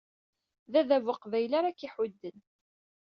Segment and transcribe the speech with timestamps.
[0.71, 2.37] D adabu aqbayli ara k-iḥudden.